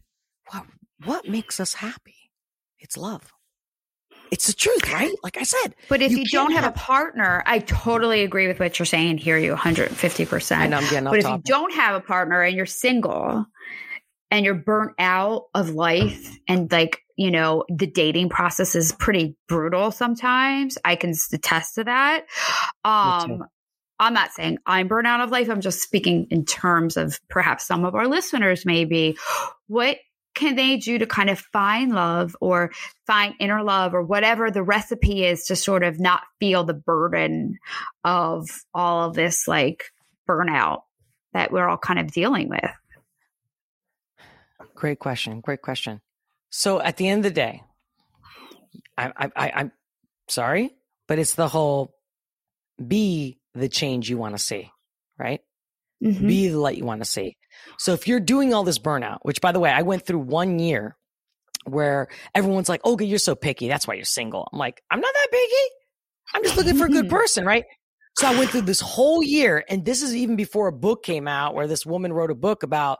[0.50, 0.64] what
[1.04, 2.30] what makes us happy?
[2.78, 3.32] It's love.
[4.30, 5.12] It's the truth, right?
[5.22, 5.74] Like I said.
[5.90, 8.86] But if you, you don't have, have, a partner, I totally agree with what you're
[8.86, 10.52] saying and hear you 150%.
[10.52, 13.44] And I'm getting But if you don't have a partner and you're single
[14.32, 19.36] and you're burnt out of life and like, you know, the dating process is pretty
[19.46, 20.78] brutal sometimes.
[20.82, 22.24] I can attest to that.
[22.82, 23.44] Um,
[24.00, 25.50] I'm not saying I'm burnt out of life.
[25.50, 29.18] I'm just speaking in terms of perhaps some of our listeners, maybe.
[29.68, 29.98] What
[30.34, 32.72] can they do to kind of find love or
[33.06, 37.58] find inner love or whatever the recipe is to sort of not feel the burden
[38.02, 39.84] of all of this like
[40.26, 40.80] burnout
[41.34, 42.70] that we're all kind of dealing with?
[44.74, 45.40] Great question.
[45.40, 46.00] Great question.
[46.50, 47.62] So at the end of the day,
[48.96, 49.72] I, I, I, I'm
[50.28, 50.70] sorry,
[51.08, 51.94] but it's the whole
[52.84, 54.70] be the change you want to see,
[55.18, 55.40] right?
[56.02, 56.26] Mm-hmm.
[56.26, 57.36] Be the light you want to see.
[57.78, 60.58] So if you're doing all this burnout, which by the way, I went through one
[60.58, 60.96] year
[61.64, 63.68] where everyone's like, "Oh, you're so picky.
[63.68, 65.74] That's why you're single." I'm like, "I'm not that picky.
[66.34, 67.64] I'm just looking for a good person, right?"
[68.18, 71.28] So I went through this whole year, and this is even before a book came
[71.28, 72.98] out where this woman wrote a book about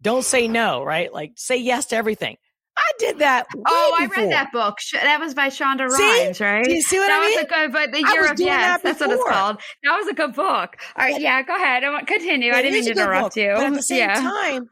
[0.00, 1.12] don't say no, right?
[1.12, 2.36] Like say yes to everything.
[2.78, 3.46] I did that.
[3.66, 4.78] oh, I read that book.
[4.92, 6.64] That was by Shonda Rhimes, right?
[6.64, 7.36] Do you see what that I mean?
[7.36, 9.60] That was a good, but the year of yes, that that's what it's called.
[9.82, 10.76] That was a good book.
[10.96, 11.82] All right, yeah, go ahead.
[11.82, 12.52] I want continue.
[12.52, 13.52] I didn't mean to interrupt book, you.
[13.54, 14.14] But at the same yeah.
[14.14, 14.70] time,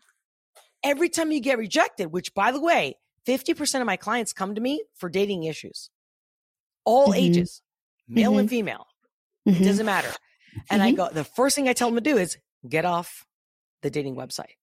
[0.84, 4.54] every time you get rejected, which by the way, fifty percent of my clients come
[4.54, 5.90] to me for dating issues,
[6.84, 7.18] all mm-hmm.
[7.18, 7.60] ages,
[8.08, 8.40] male mm-hmm.
[8.40, 8.86] and female.
[9.48, 9.62] Mm-hmm.
[9.62, 10.10] It doesn't matter.
[10.70, 10.96] And I mm-hmm.
[10.96, 11.08] go.
[11.10, 13.26] The first thing I tell them to do is get off
[13.82, 14.54] the dating website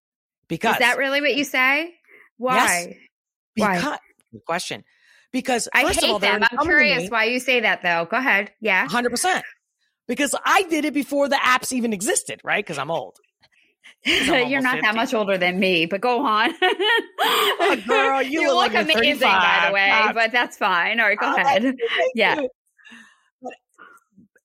[0.54, 1.96] because is that really what you say?
[2.38, 2.56] Why?
[2.56, 2.88] Yes,
[3.56, 3.98] because, why?
[4.32, 4.84] Good question.
[5.32, 6.44] Because I hate of all, them.
[6.44, 8.06] I'm curious why you say that though.
[8.10, 8.52] Go ahead.
[8.62, 8.88] Yeah.
[8.88, 9.42] 100%.
[10.08, 12.64] Because I did it before the apps even existed, right?
[12.64, 13.18] Because I'm old.
[14.06, 14.82] You're not 50.
[14.82, 16.54] that much older than me, but go on.
[16.62, 20.14] oh, girl, you, you look, look like amazing, by the way, God.
[20.14, 21.00] but that's fine.
[21.00, 21.76] All right, go oh, ahead.
[22.16, 22.42] yeah.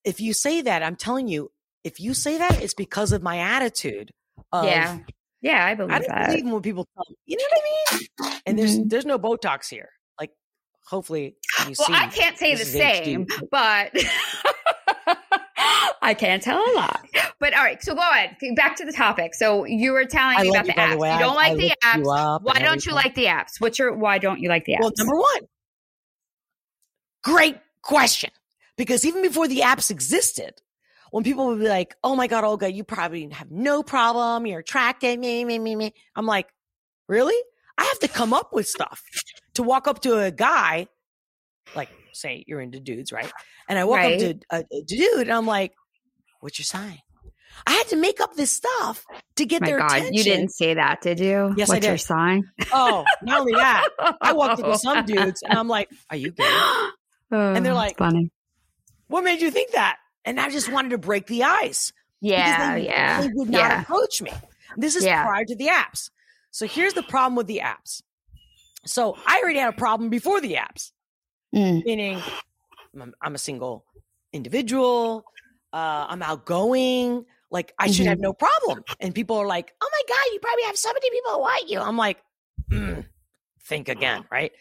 [0.05, 1.51] if you say that, I'm telling you,
[1.85, 4.13] if you say that, it's because of my attitude.
[4.53, 5.01] Of, yeah.
[5.41, 6.31] Yeah, I believe I don't that.
[6.31, 8.41] believe when people tell me, you know what I mean?
[8.47, 8.89] And there's mm-hmm.
[8.89, 9.91] there's no Botox here.
[10.21, 10.31] Like,
[10.85, 13.49] hopefully, you well, I can't say the same, HD.
[13.51, 13.93] but
[16.03, 17.07] I can't tell a lot.
[17.39, 18.37] But all right, so go ahead.
[18.57, 19.35] Back to the topic.
[19.35, 20.93] So you were telling me about you, the apps.
[20.93, 22.43] The way, you don't I, like I the apps.
[22.43, 23.61] Why don't you like the apps?
[23.61, 24.81] What's your why don't you like the apps?
[24.81, 25.41] Well, number one,
[27.23, 28.31] great question.
[28.77, 30.63] Because even before the apps existed,
[31.11, 34.47] when people would be like, "Oh my God, Olga, you probably have no problem.
[34.47, 35.95] You're attractive." Me, me, me, me.
[36.15, 36.49] I'm like,
[37.09, 37.37] really?
[37.77, 39.03] I have to come up with stuff
[39.55, 40.89] to walk up to a guy,
[41.75, 43.31] like say you're into dudes, right?
[43.69, 44.15] And I walk right.
[44.15, 45.73] up to a, a, dude, and I'm like,
[46.41, 46.99] "What's your sign?"
[47.67, 49.05] I had to make up this stuff
[49.37, 50.15] to get my their God, attention.
[50.15, 51.55] You didn't say that, did you?
[51.57, 51.89] Yes, What's I did.
[51.89, 52.45] your sign?
[52.73, 53.89] Oh, not only that,
[54.21, 56.93] I walked up to some dudes, and I'm like, "Are you gay?" Oh,
[57.31, 58.31] and they're like, "Funny."
[59.09, 59.97] What made you think that?
[60.29, 61.93] And I just wanted to break the ice.
[62.21, 63.23] Yeah, they, yeah.
[63.23, 63.83] They would not yeah.
[63.83, 64.31] approach me.
[64.77, 65.25] This is yeah.
[65.25, 66.11] prior to the apps.
[66.51, 68.03] So here's the problem with the apps.
[68.85, 70.93] So I already had a problem before the apps,
[71.55, 71.83] mm.
[71.85, 72.21] meaning
[73.01, 73.87] I'm, I'm, a single
[74.33, 75.25] individual.
[75.73, 77.25] Uh, I'm outgoing.
[77.51, 78.11] Like I should mm-hmm.
[78.11, 78.85] have no problem.
[79.01, 81.71] And people are like, "Oh my god, you probably have so many people who want
[81.71, 82.19] you." I'm like,
[82.71, 83.07] mm,
[83.63, 84.53] think again, right?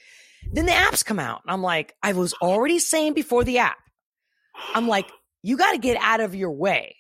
[0.52, 3.78] Then the apps come out, and I'm like, I was already saying before the app,
[4.74, 5.10] I'm like,
[5.44, 6.96] you got to get out of your way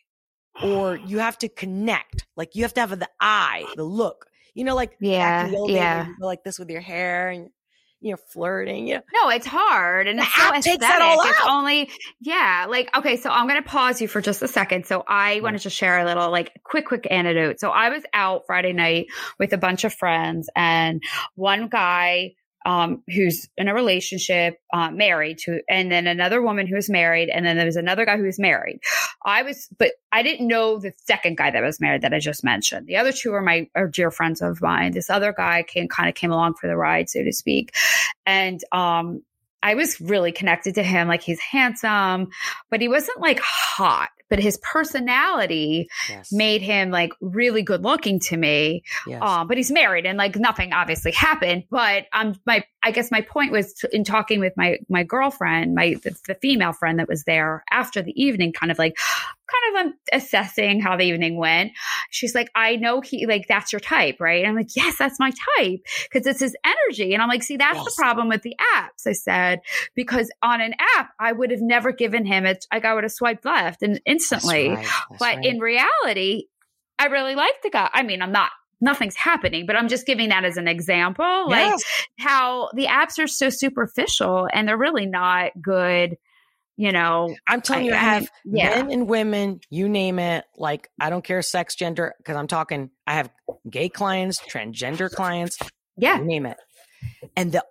[0.61, 2.25] or you have to connect.
[2.35, 4.25] Like you have to have the eye, the look.
[4.53, 7.49] You know, like yeah, yeah, like this with your hair and
[8.01, 8.87] you know flirting.
[8.87, 9.01] You know.
[9.13, 10.79] No, it's hard and the it's so aesthetic.
[10.81, 12.65] It's only yeah.
[12.67, 14.87] Like okay, so I'm gonna pause you for just a second.
[14.87, 17.59] So I wanted to share a little like quick, quick anecdote.
[17.59, 21.03] So I was out Friday night with a bunch of friends, and
[21.35, 22.33] one guy
[22.67, 27.29] um, who's in a relationship, uh, married to, and then another woman who was married,
[27.29, 28.81] and then there was another guy who was married.
[29.25, 32.43] I was, but I didn't know the second guy that was married that I just
[32.43, 32.85] mentioned.
[32.85, 34.91] The other two are my are dear friends of mine.
[34.91, 37.73] This other guy came kind of came along for the ride, so to speak,
[38.25, 39.21] and um,
[39.63, 41.07] I was really connected to him.
[41.07, 42.27] Like he's handsome,
[42.69, 46.31] but he wasn't like hot but his personality yes.
[46.31, 48.83] made him like really good looking to me.
[49.05, 49.21] Yes.
[49.21, 51.63] Um, but he's married and like nothing obviously happened.
[51.69, 55.75] But um, my I guess my point was to, in talking with my my girlfriend,
[55.75, 58.97] my the, the, female friend that was there after the evening, kind of like
[59.47, 61.71] kind of um, assessing how the evening went.
[62.11, 64.43] She's like, I know he like that's your type, right?
[64.43, 67.13] And I'm like, yes, that's my type because it's his energy.
[67.13, 67.85] And I'm like, see, that's yes.
[67.85, 69.07] the problem with the apps.
[69.07, 69.61] I said
[69.95, 72.65] because on an app, I would have never given him it.
[72.71, 74.69] Like I would have swiped left and instantly.
[74.69, 74.87] That's right.
[75.09, 75.45] That's but right.
[75.45, 76.43] in reality,
[76.99, 77.89] I really like the guy.
[77.91, 81.49] I mean, I'm not nothing's happening, but I'm just giving that as an example.
[81.49, 81.83] Like Yes.
[82.19, 86.15] how the apps are so superficial and they're really not good,
[86.77, 87.35] you know.
[87.47, 88.69] I'm telling you, I, I have yeah.
[88.75, 90.45] men and women, you name it.
[90.55, 93.29] Like, I don't care sex, gender, because I'm talking, I have
[93.69, 95.57] gay clients, transgender clients,
[95.97, 96.19] Yeah.
[96.19, 96.57] you name it.
[97.35, 97.65] And the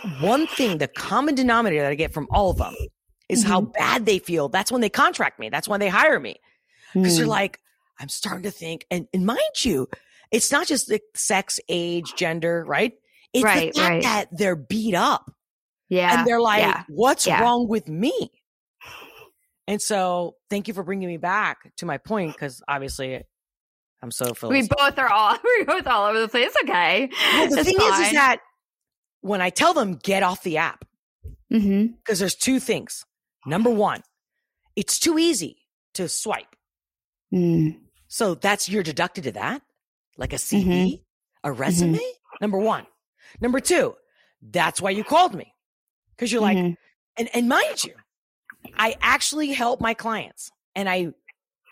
[0.00, 2.74] one thing, the common denominator that I get from all of them
[3.28, 3.70] is how Mm-hmm.
[3.72, 4.48] bad they feel.
[4.48, 5.50] That's when they contract me.
[5.50, 6.36] That's when they hire me.
[6.94, 7.20] Because Hmm.
[7.20, 7.60] you're like,
[8.00, 9.88] I'm starting to think, and, and mind you,
[10.30, 12.92] it's not just the sex, age, gender, right?
[13.32, 14.02] It's Right, the fact right.
[14.02, 15.30] that they're beat up
[15.88, 16.18] Yeah.
[16.18, 16.84] and they're like, yeah.
[16.88, 17.40] what's yeah.
[17.42, 18.30] wrong with me?
[19.66, 23.22] And so thank you for bringing me back to my point because obviously
[24.02, 26.52] I'm so we both are all we're both all over the place.
[26.64, 27.10] Okay.
[27.34, 28.38] Well, the It's thing is, is that
[29.20, 30.84] when I tell them get off the app,
[31.52, 31.94] Mm-hmm.
[31.96, 33.06] because there's two things.
[33.46, 34.02] Number one,
[34.76, 35.56] it's too easy
[35.94, 36.54] to swipe.
[37.32, 37.78] Mm.
[38.06, 39.62] So that's you're deducted to that,
[40.18, 41.02] like a CV,
[41.44, 42.00] a resume.
[42.40, 42.86] Number one.
[43.40, 43.94] Number two,
[44.42, 45.54] that's why you called me.
[46.14, 46.76] Because you're like, Mhm.
[47.16, 47.94] and, and mind you,
[48.76, 51.12] I actually help my clients and I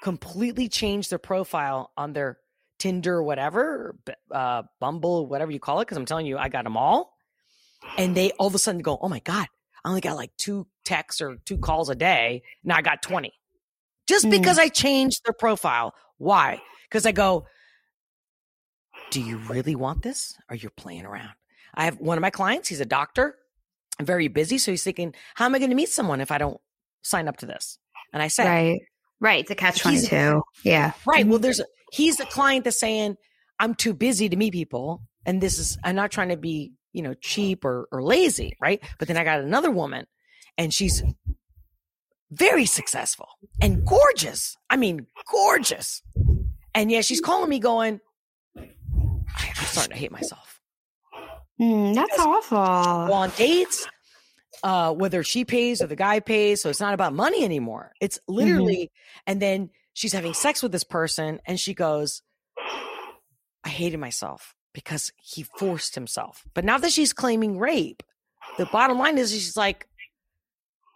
[0.02, 2.38] completely change their profile on their
[2.78, 3.96] Tinder, whatever,
[4.30, 5.88] uh, Bumble, whatever you call it.
[5.88, 7.12] Cause I'm telling you, I got them all.
[7.96, 9.46] And they all of a sudden go, Oh my God,
[9.84, 12.42] I only got like two texts or two calls a day.
[12.62, 13.32] Now I got 20
[14.06, 14.30] just Mm.
[14.30, 15.94] because I changed their profile.
[16.18, 16.60] Why?
[16.88, 17.46] Because I go,
[19.10, 20.36] Do you really want this?
[20.50, 21.30] Or you're playing around?
[21.74, 23.36] I have one of my clients, he's a doctor,
[24.00, 24.58] very busy.
[24.58, 26.60] So he's thinking, How am I going to meet someone if I don't
[27.02, 27.78] sign up to this?
[28.12, 28.80] And I said, Right.
[29.20, 29.40] Right.
[29.40, 30.42] It's a catch twenty He's- two.
[30.62, 30.92] Yeah.
[31.06, 31.26] Right.
[31.26, 31.92] Well, there's mm-hmm.
[31.92, 33.16] a, he's the client that's saying,
[33.58, 35.02] I'm too busy to meet people.
[35.24, 38.56] And this is, I'm not trying to be, you know, cheap or, or lazy.
[38.60, 38.82] Right.
[38.98, 40.06] But then I got another woman
[40.58, 41.02] and she's
[42.30, 43.28] very successful
[43.60, 44.56] and gorgeous.
[44.68, 46.02] I mean, gorgeous.
[46.74, 48.00] And yeah, she's calling me going, "I-
[49.34, 50.60] I'm starting to hate myself.
[51.60, 52.58] Mm, that's awful.
[52.58, 53.86] on dates,
[54.62, 56.60] uh, whether she pays or the guy pays.
[56.60, 57.92] So it's not about money anymore.
[58.00, 58.90] It's literally,
[59.26, 62.22] and then she's having sex with this person and she goes,
[63.64, 66.44] I hated myself because he forced himself.
[66.54, 68.02] But now that she's claiming rape,
[68.58, 69.88] the bottom line is she's like,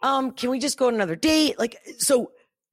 [0.03, 1.59] um, can we just go on another date?
[1.59, 2.31] Like, so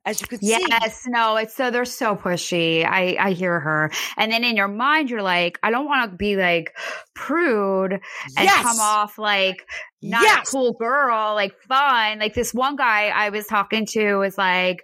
[0.08, 2.84] as you could see, Yes, no, it's so they're so pushy.
[2.84, 6.16] I I hear her, and then in your mind, you're like, I don't want to
[6.16, 6.76] be like
[7.14, 8.00] prude and
[8.44, 9.66] yes, come off like
[10.00, 12.20] not yes, a cool girl, like fun.
[12.20, 14.78] Like this one guy I was talking to was like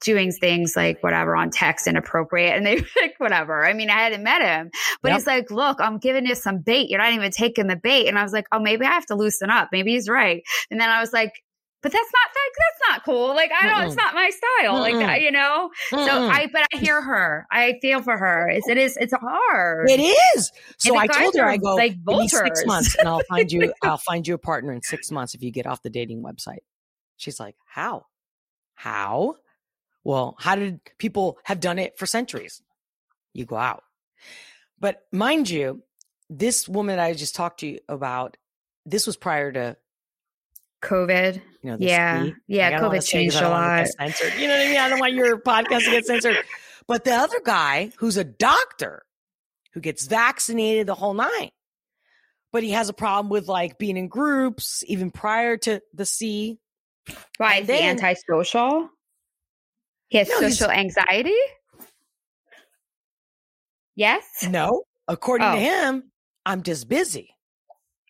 [0.00, 3.64] doing things like whatever on text inappropriate and they like whatever.
[3.66, 4.70] I mean, I hadn't met him,
[5.02, 5.12] but Yep.
[5.12, 6.88] he's like, look, I'm giving you some bait.
[6.88, 8.08] You're not even taking the bait.
[8.08, 9.68] And I was like, oh, maybe I have to loosen up.
[9.72, 10.42] Maybe he's right.
[10.70, 11.32] And then I was like,
[11.84, 13.34] but that's not that, that's not cool.
[13.36, 13.98] Like I don't, it's Mm-mm.
[13.98, 14.80] not my style.
[14.80, 15.00] Like Mm-mm.
[15.00, 15.68] that, you know.
[15.90, 16.30] So Mm-mm.
[16.30, 17.46] I, but I hear her.
[17.52, 18.48] I feel for her.
[18.48, 19.90] It's, it is, it's hard.
[19.90, 20.00] It
[20.34, 20.50] is.
[20.78, 24.26] So I told her, I go, like six months and I'll find you, I'll find
[24.26, 26.60] you a partner in six months if you get off the dating website.
[27.18, 28.06] She's like, how?
[28.72, 29.36] How?
[30.04, 32.62] Well, how did people have done it for centuries?
[33.34, 33.82] You go out.
[34.80, 35.82] But mind you,
[36.30, 38.38] this woman I just talked to you about,
[38.86, 39.76] this was prior to,
[40.84, 41.40] COVID.
[41.62, 42.24] you know, Yeah.
[42.24, 42.34] week.
[42.46, 42.64] Yeah.
[42.64, 43.86] Like, I don't wanna COVID changed a lot.
[43.88, 44.34] censored.
[44.34, 44.76] You know what I mean?
[44.76, 46.36] I don't want your podcast to get censored.
[46.86, 49.02] But the other guy who's a doctor
[49.72, 51.50] who gets vaccinated the whole nine,
[52.52, 56.58] but he has a problem with like being in groups even prior to the C.
[57.38, 58.90] Why is he antisocial?
[60.08, 61.34] He has No, social anxiety.
[63.96, 64.24] Yes.
[64.48, 65.58] No, according to Oh.
[65.58, 66.12] him,
[66.44, 67.30] I'm just busy.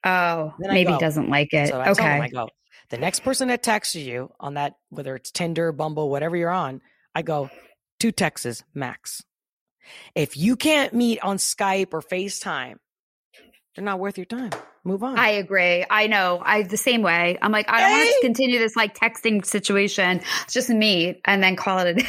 [0.04, 0.92] Oh, maybe go.
[0.94, 1.68] he doesn't like it.
[1.68, 2.28] So him, I okay.
[2.30, 2.48] go,
[2.94, 6.80] the next person that texts you on that, whether it's Tinder, Bumble, whatever you're on,
[7.12, 7.50] I go,
[7.98, 9.24] two texts max.
[10.14, 12.76] If you can't meet on Skype or FaceTime,
[13.74, 14.50] they're not worth your time.
[14.85, 15.18] Move on.
[15.18, 15.85] I agree.
[15.90, 16.40] I know.
[16.44, 17.37] I the same way.
[17.42, 20.20] I'm like, I don't want to continue this like texting situation.
[20.44, 22.07] It's just meet and then call it a day.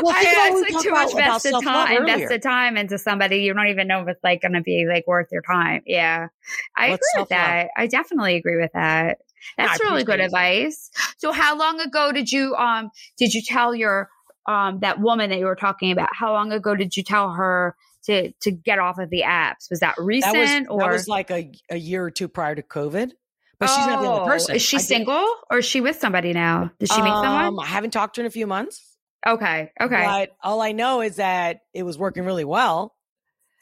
[0.00, 3.38] Well, I, what it's like too much vested time, time into somebody.
[3.38, 5.82] You don't even know if it's like going to be like worth your time.
[5.86, 6.28] Yeah,
[6.76, 7.68] I What's agree with that.
[7.76, 9.18] I definitely agree with that.
[9.58, 10.26] I That's really good appreciate
[10.66, 10.90] advice.
[11.18, 14.08] So, how long ago did you um did you tell your
[14.46, 16.08] um that woman that you were talking about?
[16.12, 19.70] How long ago did you tell her to to get off of the apps?
[19.70, 22.54] Was that that recent was or that was like a, a year or two prior
[22.54, 23.12] to COVID.
[23.58, 24.56] But she's not the Oh, only person.
[24.56, 26.72] Is she I did- single or is she with somebody now?
[26.80, 27.64] Did she meet Um, someone?
[27.64, 28.96] I haven't talked to her in a few months.
[29.24, 29.70] Okay.
[29.80, 30.04] Okay.
[30.04, 32.96] But all I know is that it was working really well.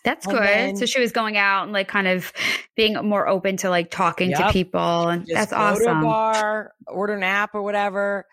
[0.04, 0.46] That's and good.
[0.46, 2.32] then- so she was going out and like kind of
[2.76, 6.02] being more open to like talking to people and Just that's go to a awesome.
[6.02, 8.26] bar, order an app or whatever.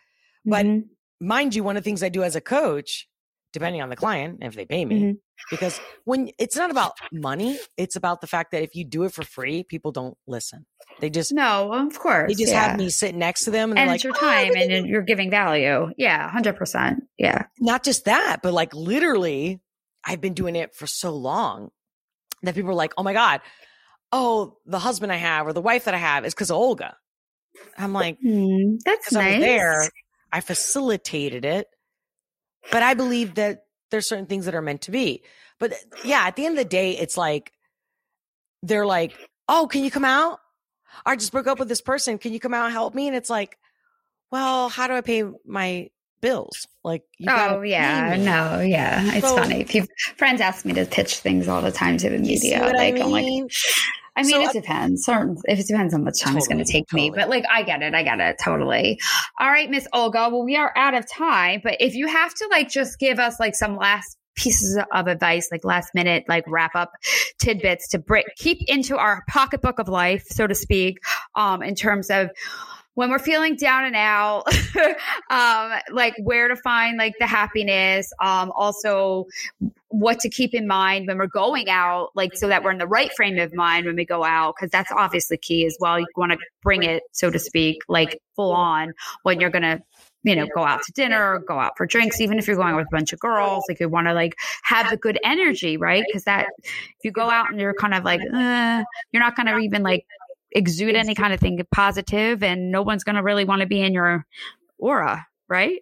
[0.45, 0.84] But Mhm.
[1.20, 3.07] mind you, one of the things I do as a coach,
[3.53, 5.18] depending on the client, if they pay me, Mhm.
[5.51, 9.13] because when it's not about money, it's about the fact that if you do it
[9.13, 10.65] for free, people don't listen.
[10.99, 12.30] They just no, of course.
[12.30, 12.70] they just yeah.
[12.70, 14.88] have me sitting next to them and, and it's like, your "Oh, time at and
[14.88, 15.89] you're giving value.
[15.97, 17.03] Yeah, hundred percent.
[17.18, 17.43] Yeah.
[17.59, 19.59] not just that, but like literally,
[20.08, 21.70] I've been doing it for so long
[22.41, 23.41] that people are like, oh my God,
[24.12, 26.95] oh, the husband I have or the wife that I have is because of Olga.
[27.78, 29.34] I'm like, Hmm, that's I nice.
[29.34, 29.89] was there,
[30.32, 31.68] I facilitated it.
[32.72, 35.24] But I believe that there's certain things that are meant to be.
[35.60, 37.51] But yeah, at the end of the day, it's like,
[38.64, 39.14] they're like,
[39.47, 40.39] oh, can you come out?
[41.05, 42.18] I just broke up with this person.
[42.18, 43.08] Can you come out and help me?
[43.08, 43.58] And it's like,
[44.32, 45.89] well, how do I pay my
[46.22, 46.68] bills?
[46.84, 49.63] Like, Oh yeah, no, yeah, it's So- funny.
[49.65, 52.59] People, friends ask me to pitch things all the time to the media.
[52.61, 53.26] what I like I'm like.
[54.15, 55.03] I mean, So it depends.
[55.05, 57.11] Certain, if it depends on much time it's going to Totally, take me.
[57.11, 57.93] But like, I get it.
[57.93, 58.99] I get it totally.
[59.39, 60.30] All right, Miss Olga.
[60.32, 61.61] Well, we are out of time.
[61.63, 65.49] But if you have to like just give us like some last pieces of advice,
[65.51, 66.93] like last minute, like wrap up
[67.39, 70.97] tidbits to bring, keep into our pocketbook of life, so to speak,
[71.36, 72.32] um, in terms of
[72.98, 74.43] when we're feeling down and out,
[75.30, 79.28] um, like where to find like the happiness, um, also
[79.89, 82.88] what to keep in mind when we're going out, like so that we're in the
[82.88, 86.00] right frame of mind when we go out, because that's obviously key as well.
[86.00, 89.80] You want to bring it, so to speak, like full on when you're gonna,
[90.24, 92.76] you know, go out to dinner, or go out for drinks, even if you're going
[92.76, 94.34] with a bunch of girls, like you want to like
[94.64, 96.04] have the good energy, right?
[96.08, 99.60] Because that if you go out and you're kind of like, uh, you're not gonna
[99.60, 100.04] even like
[100.52, 103.93] exude any kind of thing positive, and no one's gonna really want to be in
[103.93, 104.26] your
[104.78, 105.82] aura, right?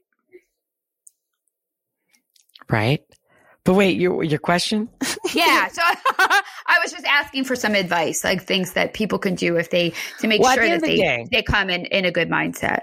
[2.69, 3.01] Right.
[3.63, 4.89] But wait, your your question?
[5.33, 5.67] yeah.
[5.69, 5.81] So
[6.67, 9.93] I was just asking for some advice, like things that people can do if they
[10.19, 12.81] to make Well, sure that the they day- they come in in a good mindset.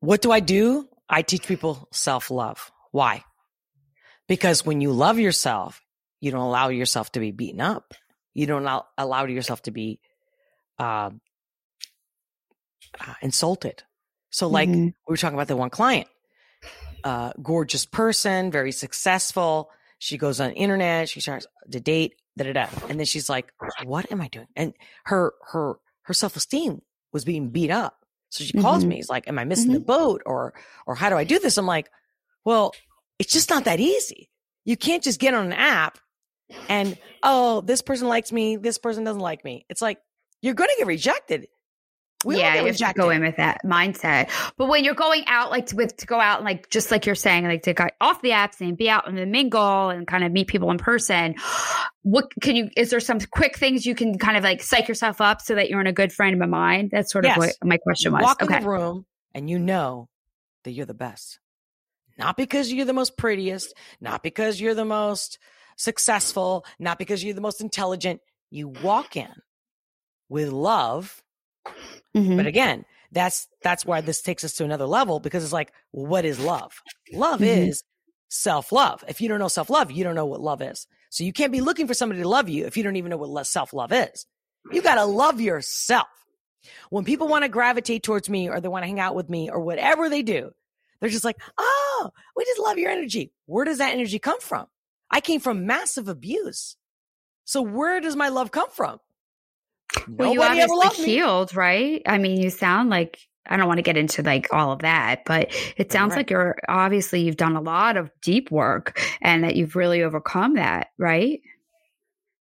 [0.00, 0.88] What do I do?
[1.08, 2.70] I teach people self love.
[2.90, 3.22] Why?
[4.28, 5.82] Because when you love yourself,
[6.20, 7.94] you don't allow yourself to be beaten up.
[8.34, 10.00] You don't allow, allow yourself to be
[10.78, 11.10] uh,
[13.00, 13.82] uh, insulted.
[14.30, 14.84] So, like Mhm.
[14.86, 16.08] we were talking about the one client,
[17.04, 19.70] uh, gorgeous person, very successful.
[19.98, 21.08] She goes on internet.
[21.08, 23.52] She starts to date, da da da, and then she's like,
[23.84, 24.74] "What am I doing?" And
[25.04, 28.04] her her her self esteem was being beat up.
[28.30, 28.88] So she calls Mhm.
[28.88, 28.96] me.
[28.96, 30.54] He's like, "Am I missing the boat, or
[30.86, 31.90] or how do I do this?" I'm like,
[32.44, 32.72] "Well,
[33.18, 34.30] it's just not that easy.
[34.64, 35.98] You can't just get on an app
[36.68, 39.66] and oh, this person likes me, this person doesn't like me.
[39.68, 39.98] It's like
[40.42, 41.48] you're going to get rejected.
[42.22, 44.28] We yeah, you have to go in with that mindset.
[44.58, 47.06] But when you're going out, like to, with to go out and like just like
[47.06, 50.22] you're saying, like to get off the apps and be out and mingle and kind
[50.22, 51.34] of meet people in person.
[52.02, 52.68] What can you?
[52.76, 55.70] Is there some quick things you can kind of like psych yourself up so that
[55.70, 56.90] you're in a good frame of mind?
[56.92, 58.22] That's sort of what my question was.
[58.22, 58.56] Walk okay.
[58.56, 60.10] in the room and you know
[60.64, 61.38] that you're the best.
[62.18, 65.38] Not because you're the most prettiest, not because you're the most
[65.80, 68.20] successful, not because you're the most intelligent.
[68.50, 69.32] You walk in
[70.28, 71.22] with love.
[72.14, 72.36] Mhm.
[72.36, 76.24] But again, that's that's why this takes us to another level because it's like, what
[76.24, 76.72] is love?
[77.12, 77.68] Love Mhm.
[77.68, 77.84] is
[78.28, 79.04] self-love.
[79.08, 80.86] If you don't know self-love, you don't know what love is.
[81.08, 83.16] So you can't be looking for somebody to love you if you don't even know
[83.16, 84.26] what self-love is.
[84.70, 86.06] You got to love yourself.
[86.90, 89.50] When people want to gravitate towards me or they want to hang out with me
[89.50, 90.52] or whatever they do,
[91.00, 93.32] they're just like, oh, we just love your energy.
[93.46, 94.66] Where does that energy come from?
[95.10, 96.76] I came from massive abuse.
[97.44, 99.00] So where does my love come from?
[100.18, 102.02] Well, you Nobody ever obviously healed, right?
[102.06, 105.24] I mean, you sound like I don't want to get into like all of that,
[105.24, 106.16] but it sounds Right.
[106.16, 110.54] like you're obviously you've done a lot of deep work and that you've really overcome
[110.54, 111.40] that, right?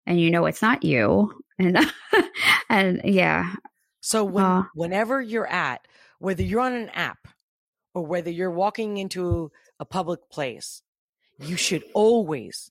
[0.07, 1.79] And you know it's not you, and
[2.69, 3.55] and yeah,
[4.01, 4.62] So when Uh.
[4.75, 5.87] whenever you're at,
[6.19, 7.29] whether you're on an app
[7.95, 9.51] or whether you're walking into
[9.81, 10.83] a public place,
[11.41, 12.70] you should always,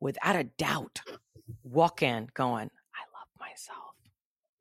[0.00, 1.00] without a doubt,
[1.64, 3.94] walk in going, I love myself.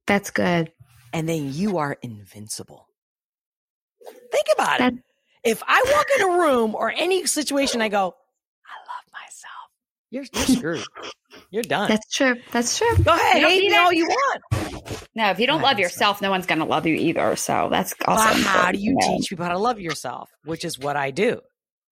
[0.08, 0.72] that's good.
[1.14, 2.88] And then you are invincible.
[4.32, 5.00] Think about That- it.
[5.44, 8.14] If I walk in a room or any situation, I go,
[8.66, 9.70] I love myself.
[10.12, 10.86] You're, you're screwed.
[11.50, 11.88] You're done.
[11.88, 12.36] That's true.
[12.52, 12.94] That's true.
[13.04, 13.42] go ahead.
[13.42, 13.78] you Hate me it.
[13.80, 15.08] all you want.
[15.16, 17.36] No, if you don't love yourself, no one's going to love you either.
[17.38, 20.30] So that's also But how do you teach people how to love yourself?
[20.44, 21.40] Which is what I do.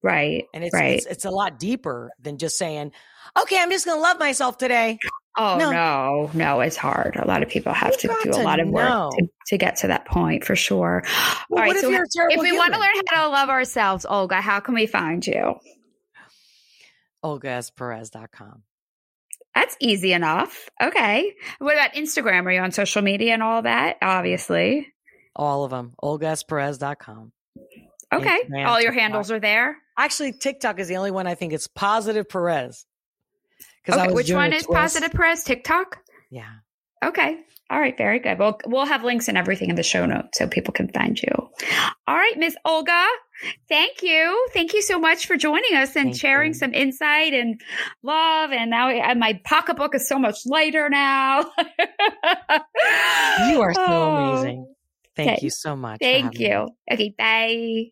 [0.03, 0.45] Right.
[0.53, 0.95] And it's, right.
[0.97, 2.91] it's it's a lot deeper than just saying,
[3.39, 4.99] "Okay, I'm just going to love myself today."
[5.39, 5.71] Oh No.
[5.71, 6.31] no.
[6.33, 7.15] no, it's hard.
[7.15, 9.75] A lot of people have You to do a lot of work to, to get
[9.77, 11.03] to that point for sure.
[11.49, 14.05] Well, All right, if so terrible if we want to learn how to love ourselves,
[14.05, 15.55] Olga, how can we find you?
[17.23, 18.63] OlgaSperez.com.
[19.55, 20.69] That's easy enough.
[20.81, 21.33] Okay.
[21.59, 22.45] What about Instagram?
[22.45, 23.97] Are you on social media and all that?
[24.01, 24.87] Obviously.
[25.35, 25.93] All of them.
[26.03, 27.31] OlgaSperez.com.
[28.14, 28.39] Okay.
[28.49, 29.01] Instagram, All your TikTok.
[29.01, 29.78] handles are there.
[29.97, 32.86] Actually, TikTok is the only one I think it's positive Perez.
[33.89, 34.12] Okay.
[34.14, 35.43] Which one is positive Perez?
[35.43, 35.99] TikTok?
[36.30, 36.49] Yeah.
[37.03, 37.38] Okay.
[37.70, 37.97] All right.
[37.97, 38.39] Very good.
[38.39, 41.30] Well, we'll have links and everything in the show notes so people can find you.
[42.08, 43.05] All right, Miss Olga.
[43.70, 44.47] Thank you.
[44.53, 46.53] Thank you so much for joining us and Thank sharing you.
[46.58, 47.60] some insight and
[48.03, 48.51] love.
[48.51, 51.45] And now and my pocketbook is so much lighter now.
[53.49, 54.76] You are so Oh, amazing.
[55.18, 55.43] Thank Okay.
[55.43, 55.99] you so much.
[56.01, 56.49] Thank having me.
[56.49, 56.76] you.
[56.91, 57.13] Okay.
[57.18, 57.91] Bye.